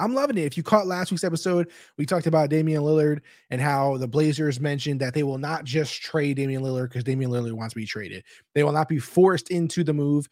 [0.00, 0.44] I'm loving it.
[0.44, 4.60] If you caught last week's episode, we talked about Damian Lillard and how the Blazers
[4.60, 7.86] mentioned that they will not just trade Damian Lillard because Damian Lillard wants to be
[7.86, 8.24] traded.
[8.54, 10.28] They will not be forced into the move.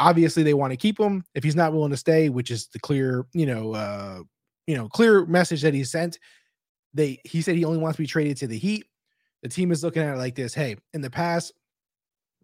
[0.00, 1.24] Obviously, they want to keep him.
[1.34, 4.20] If he's not willing to stay, which is the clear, you know, uh,
[4.66, 6.18] you know, clear message that he sent,
[6.94, 8.86] they he said he only wants to be traded to the Heat.
[9.42, 11.52] The team is looking at it like this: Hey, in the past,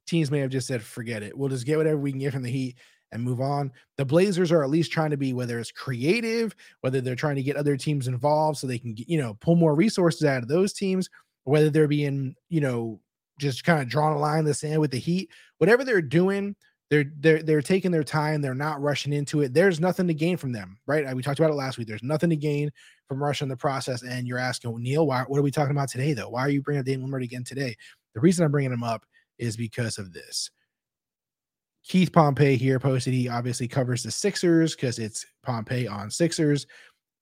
[0.06, 1.36] teams may have just said, "Forget it.
[1.36, 2.76] We'll just get whatever we can get from the Heat."
[3.12, 3.70] and move on.
[3.98, 7.42] The Blazers are at least trying to be whether it's creative, whether they're trying to
[7.42, 10.72] get other teams involved so they can you know, pull more resources out of those
[10.72, 11.08] teams,
[11.44, 13.00] whether they're being, you know,
[13.38, 15.30] just kind of drawing a line in the sand with the Heat.
[15.58, 16.56] Whatever they're doing,
[16.90, 18.40] they're they're they're taking their time.
[18.40, 19.52] They're not rushing into it.
[19.52, 21.04] There's nothing to gain from them, right?
[21.04, 21.88] Uh, we talked about it last week.
[21.88, 22.70] There's nothing to gain
[23.08, 24.02] from rushing the process.
[24.02, 26.28] And you're asking, well, Neil, why, what are we talking about today, though?
[26.28, 27.76] Why are you bringing up Damian Lillard again today?
[28.14, 29.04] The reason I'm bringing him up
[29.38, 30.50] is because of this.
[31.84, 36.66] Keith Pompey here posted he obviously covers the Sixers because it's Pompey on Sixers.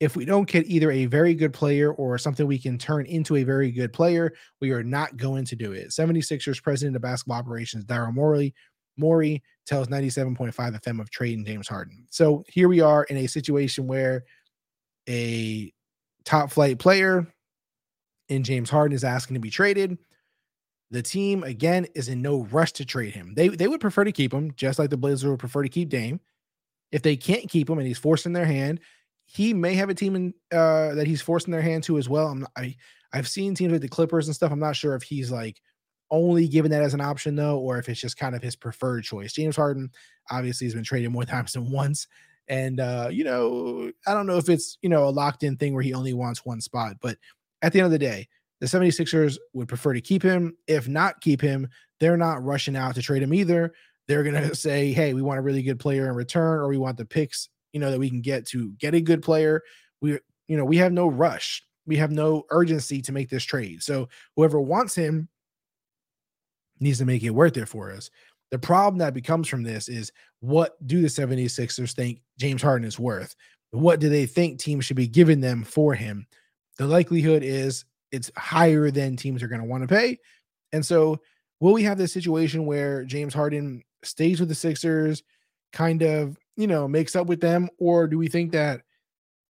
[0.00, 3.36] If we don't get either a very good player or something we can turn into
[3.36, 5.88] a very good player, we are not going to do it.
[5.88, 8.54] 76ers president of basketball operations, Daryl Morey,
[8.96, 12.06] Morey tells 97.5 FM of trading James Harden.
[12.10, 14.24] So here we are in a situation where
[15.08, 15.72] a
[16.24, 17.26] top flight player
[18.28, 19.98] in James Harden is asking to be traded.
[20.90, 23.34] The team again is in no rush to trade him.
[23.34, 25.88] They they would prefer to keep him, just like the Blazers would prefer to keep
[25.88, 26.20] Dame.
[26.92, 28.80] If they can't keep him and he's forcing their hand,
[29.24, 32.28] he may have a team in uh, that he's forcing their hand to as well.
[32.28, 32.76] I'm not, I
[33.12, 34.52] I've seen teams with the Clippers and stuff.
[34.52, 35.60] I'm not sure if he's like
[36.10, 39.04] only given that as an option though, or if it's just kind of his preferred
[39.04, 39.32] choice.
[39.32, 39.90] James Harden
[40.30, 42.06] obviously has been traded more times than once.
[42.48, 45.74] And uh, you know, I don't know if it's you know a locked in thing
[45.74, 47.16] where he only wants one spot, but
[47.62, 48.28] at the end of the day,
[48.60, 50.56] the 76ers would prefer to keep him.
[50.66, 51.68] If not keep him,
[52.00, 53.72] they're not rushing out to trade him either.
[54.06, 56.98] They're to say, hey, we want a really good player in return, or we want
[56.98, 59.62] the picks, you know, that we can get to get a good player.
[60.00, 61.64] We, you know, we have no rush.
[61.86, 63.82] We have no urgency to make this trade.
[63.82, 65.28] So whoever wants him
[66.84, 68.10] needs to make it worth it for us.
[68.50, 72.98] The problem that becomes from this is what do the 76ers think James Harden is
[73.00, 73.34] worth?
[73.72, 76.26] What do they think teams should be giving them for him?
[76.78, 80.20] The likelihood is it's higher than teams are going to want to pay.
[80.72, 81.20] And so,
[81.58, 85.22] will we have this situation where James Harden stays with the Sixers,
[85.72, 88.82] kind of, you know, makes up with them, or do we think that,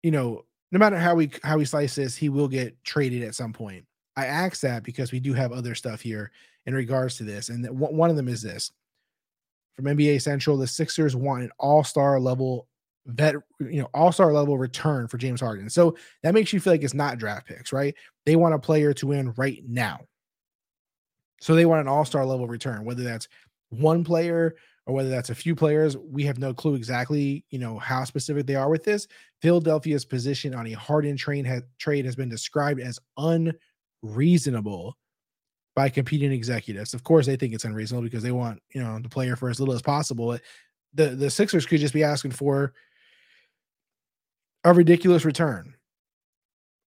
[0.02, 3.34] you know, no matter how we how we slice this, he will get traded at
[3.34, 3.86] some point?
[4.16, 6.30] I ask that because we do have other stuff here
[6.66, 8.72] in regards to this, and one of them is this
[9.74, 12.68] from NBA Central: the Sixers want an All Star level
[13.06, 15.68] vet, you know, all star level return for James Harden.
[15.68, 17.94] So that makes you feel like it's not draft picks, right?
[18.26, 20.00] They want a player to win right now.
[21.40, 23.28] So they want an all star level return, whether that's
[23.70, 24.54] one player
[24.86, 25.96] or whether that's a few players.
[25.96, 29.06] We have no clue exactly, you know, how specific they are with this.
[29.42, 32.98] Philadelphia's position on a Harden train has, trade has been described as
[34.02, 34.96] unreasonable
[35.74, 36.94] by competing executives.
[36.94, 39.58] Of course, they think it's unreasonable because they want, you know, the player for as
[39.58, 40.38] little as possible.
[40.94, 42.72] The the Sixers could just be asking for
[44.62, 45.74] a ridiculous return.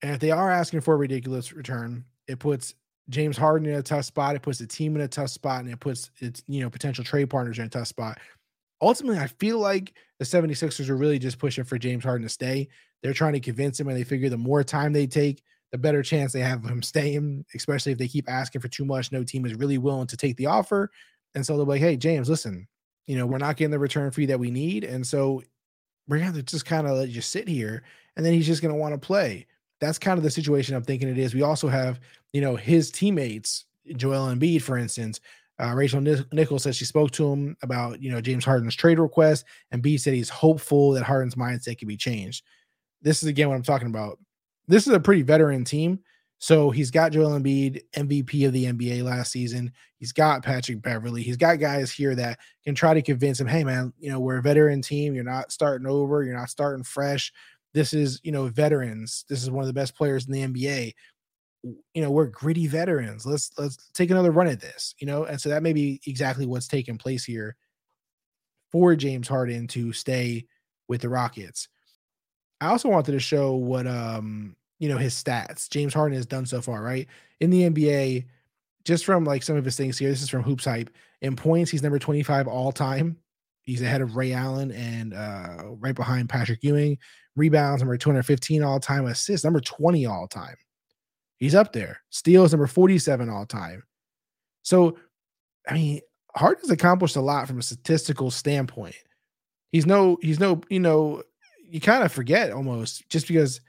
[0.03, 2.75] And if they are asking for a ridiculous return, it puts
[3.09, 4.37] James Harden in a tough spot.
[4.37, 7.05] It puts the team in a tough spot, and it puts its you know potential
[7.05, 8.19] trade partners in a tough spot.
[8.83, 12.69] Ultimately, I feel like the 76ers are really just pushing for James Harden to stay.
[13.03, 15.43] They're trying to convince him, and they figure the more time they take,
[15.73, 18.85] the better chance they have of him staying, especially if they keep asking for too
[18.85, 19.13] much.
[19.13, 20.91] No team is really willing to take the offer.
[21.35, 22.67] And so they're like, hey, James, listen,
[23.07, 24.85] you know, we're not getting the return fee that we need.
[24.85, 25.43] And so
[26.09, 27.83] we're have to just kind of let you sit here,
[28.17, 29.47] and then he's just gonna want to play.
[29.81, 31.35] That's kind of the situation I'm thinking it is.
[31.35, 32.01] We also have,
[32.33, 33.65] you know, his teammates,
[33.97, 35.21] Joel Embiid, for instance.
[35.59, 39.45] Uh, Rachel Nichols says she spoke to him about, you know, James Harden's trade request,
[39.71, 42.45] and B said he's hopeful that Harden's mindset can be changed.
[43.03, 44.19] This is again what I'm talking about.
[44.69, 46.01] This is a pretty veteran team.
[46.39, 49.73] So he's got Joel Embiid, MVP of the NBA last season.
[49.99, 51.23] He's got Patrick Beverley.
[51.23, 54.39] He's got guys here that can try to convince him, hey, man, you know, we're
[54.39, 55.15] a veteran team.
[55.15, 56.23] You're not starting over.
[56.23, 57.33] You're not starting fresh.
[57.73, 59.25] This is, you know, veterans.
[59.29, 60.93] This is one of the best players in the NBA.
[61.95, 63.25] You know, we're gritty veterans.
[63.25, 65.25] Let's let's take another run at this, you know.
[65.25, 67.57] And so that may be exactly what's taking place here
[68.71, 70.47] for James Harden to stay
[70.87, 71.69] with the Rockets.
[72.61, 76.47] I also wanted to show what um you know his stats James Harden has done
[76.47, 77.07] so far, right?
[77.41, 78.27] In the NBA,
[78.85, 80.09] just from like some of his things here.
[80.09, 80.91] This is from Hoops Hype.
[81.23, 83.17] In points, he's number 25 all time.
[83.63, 86.99] He's ahead of Ray Allen and uh, right behind Patrick Ewing.
[87.35, 89.07] Rebounds number 215 all time.
[89.07, 90.55] Assists number 20 all time.
[91.39, 92.01] He's up there.
[92.11, 93.83] Steals number 47 all time.
[94.63, 94.97] So,
[95.69, 96.01] I mean,
[96.35, 98.95] Harden's accomplished a lot from a statistical standpoint.
[99.73, 101.23] He's no, he's no, you know,
[101.69, 103.61] you kind of forget almost just because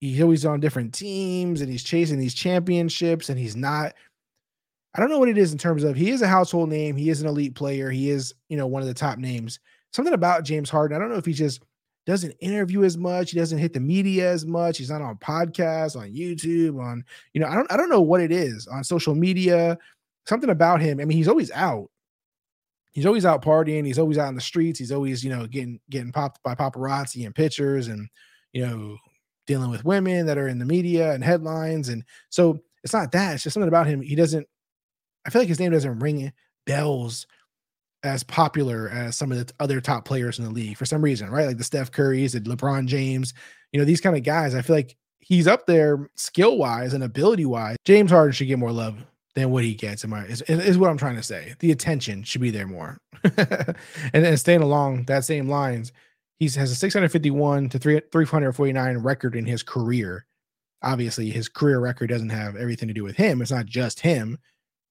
[0.00, 3.94] he's always on different teams and he's chasing these championships and he's not.
[4.94, 6.94] I don't know what it is in terms of he is a household name.
[6.96, 7.90] He is an elite player.
[7.90, 9.58] He is, you know, one of the top names.
[9.92, 10.96] Something about James Harden.
[10.96, 11.62] I don't know if he just
[12.06, 13.30] doesn't interview as much.
[13.30, 14.78] He doesn't hit the media as much.
[14.78, 18.20] He's not on podcasts, on YouTube, on, you know, I don't I don't know what
[18.20, 19.78] it is on social media.
[20.26, 21.00] Something about him.
[21.00, 21.90] I mean, he's always out.
[22.94, 23.84] He's always out partying.
[23.84, 24.78] He's always out in the streets.
[24.78, 28.08] He's always, you know, getting getting popped by paparazzi and pictures and,
[28.52, 28.96] you know,
[29.46, 31.88] dealing with women that are in the media and headlines.
[31.88, 33.34] And so it's not that.
[33.34, 34.00] It's just something about him.
[34.00, 34.46] He doesn't,
[35.26, 36.32] I feel like his name doesn't ring
[36.66, 37.26] bells
[38.04, 41.30] as popular as some of the other top players in the league for some reason,
[41.30, 41.46] right?
[41.46, 43.34] Like the Steph Currys, the LeBron James,
[43.72, 44.54] you know, these kind of guys.
[44.54, 47.76] I feel like he's up there skill wise and ability wise.
[47.84, 50.04] James Harden should get more love than what he gets.
[50.04, 51.54] In my is, is what I'm trying to say.
[51.58, 52.98] The attention should be there more.
[53.24, 53.76] and
[54.12, 55.92] then staying along that same lines,
[56.38, 60.26] he has a 651 to 3, 349 record in his career.
[60.82, 63.40] Obviously, his career record doesn't have everything to do with him.
[63.40, 64.38] It's not just him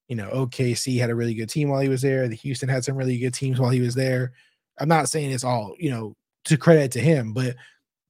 [0.07, 2.27] you know, OKC had a really good team while he was there.
[2.27, 4.33] The Houston had some really good teams while he was there.
[4.79, 7.55] I'm not saying it's all, you know, to credit to him, but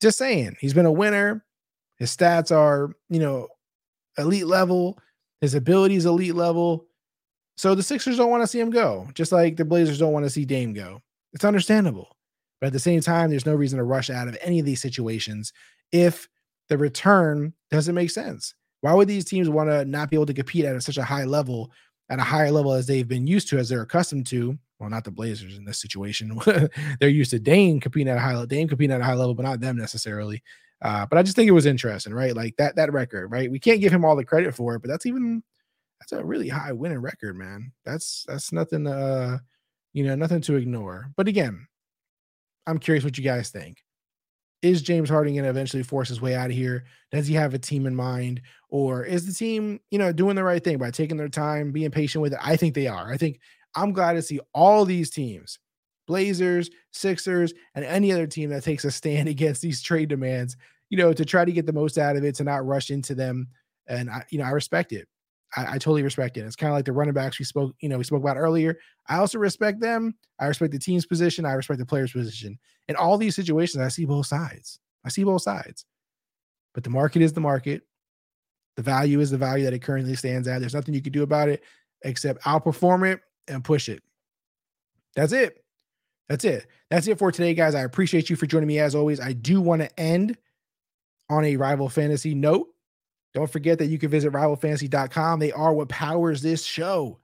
[0.01, 1.45] just saying he's been a winner.
[1.97, 3.47] His stats are, you know,
[4.17, 4.97] elite level.
[5.43, 6.85] His abilities elite level.
[7.57, 10.25] So the Sixers don't want to see him go, just like the Blazers don't want
[10.25, 11.01] to see Dame go.
[11.33, 12.15] It's understandable.
[12.61, 14.81] But at the same time, there's no reason to rush out of any of these
[14.81, 15.51] situations
[15.91, 16.29] if
[16.69, 18.55] the return doesn't make sense.
[18.79, 21.25] Why would these teams want to not be able to compete at such a high
[21.25, 21.73] level,
[22.07, 24.57] at a higher level as they've been used to, as they're accustomed to?
[24.79, 26.39] Well, not the Blazers in this situation.
[27.01, 29.35] they're used to Dame competing at a high level, Dame competing at a high level,
[29.35, 30.41] but not them necessarily.
[30.83, 32.35] Uh, but I just think it was interesting, right?
[32.35, 33.49] Like that that record, right?
[33.49, 35.41] We can't give him all the credit for it, but that's even
[35.99, 37.71] that's a really high winning record, man.
[37.85, 39.39] That's that's nothing uh
[39.93, 41.07] you know, nothing to ignore.
[41.15, 41.67] But again,
[42.67, 43.83] I'm curious what you guys think
[44.63, 46.85] is James Harden going to eventually force his way out of here?
[47.11, 48.41] Does he have a team in mind?
[48.69, 51.91] Or is the team, you know, doing the right thing by taking their time, being
[51.91, 52.39] patient with it?
[52.41, 53.11] I think they are.
[53.11, 53.39] I think
[53.75, 55.59] I'm glad to see all these teams,
[56.07, 60.57] Blazers, Sixers, and any other team that takes a stand against these trade demands,
[60.89, 63.15] you know, to try to get the most out of it, to not rush into
[63.15, 63.47] them.
[63.87, 65.07] And I, you know, I respect it.
[65.55, 66.41] I, I totally respect it.
[66.41, 68.77] It's kind of like the running backs we spoke, you know, we spoke about earlier.
[69.07, 70.15] I also respect them.
[70.39, 71.45] I respect the team's position.
[71.45, 72.57] I respect the player's position.
[72.87, 74.79] In all these situations, I see both sides.
[75.05, 75.85] I see both sides.
[76.73, 77.83] But the market is the market.
[78.75, 80.59] The value is the value that it currently stands at.
[80.59, 81.63] There's nothing you can do about it
[82.03, 84.01] except outperform it and push it.
[85.15, 85.62] That's it.
[86.29, 86.67] That's it.
[86.89, 87.75] That's it for today, guys.
[87.75, 89.19] I appreciate you for joining me as always.
[89.19, 90.37] I do want to end
[91.29, 92.67] on a rival fantasy note.
[93.33, 95.39] Don't forget that you can visit rivalfantasy.com.
[95.39, 97.19] They are what powers this show.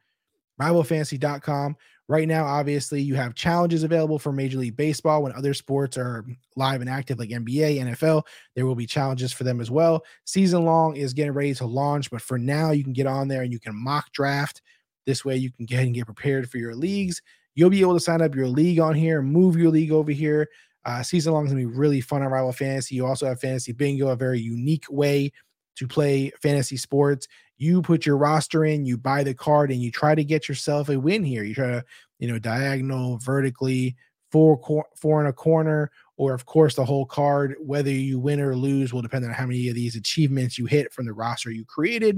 [0.60, 1.78] Rivalfantasy.com.
[2.08, 6.26] Right now, obviously, you have challenges available for Major League Baseball when other sports are
[6.56, 8.24] live and active, like NBA, NFL.
[8.56, 10.04] There will be challenges for them as well.
[10.26, 13.44] Season long is getting ready to launch, but for now, you can get on there
[13.44, 14.64] and you can mock draft.
[15.06, 17.22] This way, you can get and get prepared for your leagues.
[17.56, 20.48] You'll be able to sign up your league on here, move your league over here.
[20.86, 22.96] Uh, season long is gonna be really fun on Rival Fantasy.
[22.96, 25.32] You also have Fantasy Bingo, a very unique way
[25.76, 27.28] to play fantasy sports.
[27.58, 30.90] You put your roster in, you buy the card, and you try to get yourself
[30.90, 31.44] a win here.
[31.44, 31.86] You try to,
[32.20, 33.96] you know, diagonal, vertically,
[34.32, 37.56] four four in a corner, or of course the whole card.
[37.60, 40.94] Whether you win or lose will depend on how many of these achievements you hit
[40.94, 42.16] from the roster you created.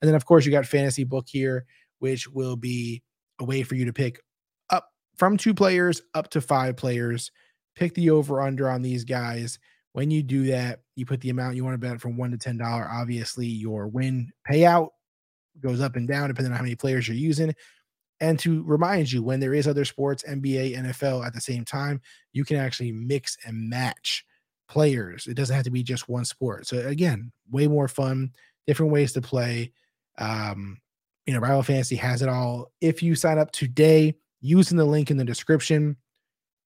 [0.00, 1.64] And then of course you got fantasy book here,
[1.98, 3.02] which will be
[3.40, 4.20] a way for you to pick
[5.16, 7.30] from two players up to five players.
[7.76, 9.58] Pick the over under on these guys
[9.94, 12.36] when you do that, you put the amount you want to bet from one to
[12.36, 12.88] ten dollar.
[12.92, 14.88] Obviously, your win payout
[15.60, 17.54] goes up and down depending on how many players you're using.
[18.20, 22.00] And to remind you, when there is other sports, NBA, NFL at the same time,
[22.32, 24.24] you can actually mix and match
[24.68, 25.28] players.
[25.28, 26.66] It doesn't have to be just one sport.
[26.66, 28.32] So again, way more fun,
[28.66, 29.72] different ways to play.
[30.18, 30.78] Um,
[31.24, 32.72] you know, Rival Fantasy has it all.
[32.80, 35.96] If you sign up today using the link in the description,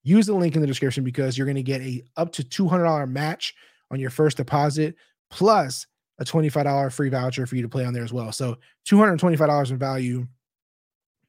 [0.02, 3.08] use the link in the description because you're going to get a up to $200
[3.08, 3.54] match
[3.92, 4.96] on your first deposit
[5.30, 5.86] plus
[6.18, 8.32] a $25 free voucher for you to play on there as well.
[8.32, 8.58] So
[8.88, 10.26] $225 in value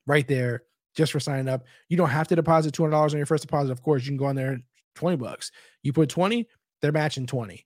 [0.08, 0.64] right there
[0.96, 1.66] just for signing up.
[1.88, 3.72] You don't have to deposit $200 on your first deposit.
[3.72, 4.60] Of course, you can go on there
[4.96, 5.52] 20 bucks.
[5.84, 6.48] You put 20,
[6.82, 7.64] they're matching 20.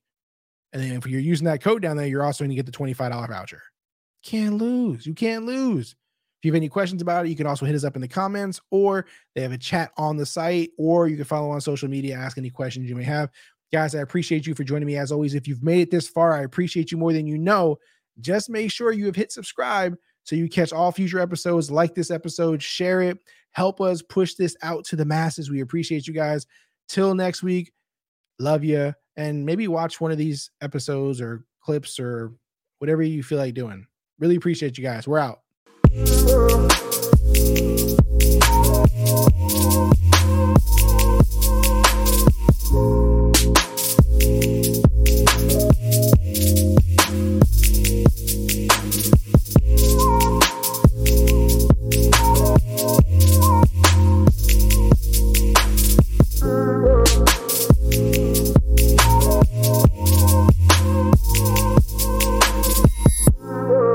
[0.74, 2.72] And then if you're using that code down there, you're also going to get the
[2.72, 3.62] $25 voucher.
[4.22, 5.06] Can't lose.
[5.06, 5.96] You can't lose
[6.44, 8.60] you have any questions about it, you can also hit us up in the comments,
[8.70, 12.16] or they have a chat on the site, or you can follow on social media,
[12.16, 13.30] ask any questions you may have.
[13.72, 14.96] Guys, I appreciate you for joining me.
[14.96, 17.78] As always, if you've made it this far, I appreciate you more than you know.
[18.20, 22.10] Just make sure you have hit subscribe so you catch all future episodes, like this
[22.10, 23.18] episode, share it,
[23.52, 25.50] help us push this out to the masses.
[25.50, 26.46] We appreciate you guys.
[26.88, 27.72] Till next week,
[28.38, 28.94] love you.
[29.16, 32.32] And maybe watch one of these episodes or clips or
[32.78, 33.86] whatever you feel like doing.
[34.18, 35.06] Really appreciate you guys.
[35.06, 35.43] We're out.
[35.96, 36.73] Oh.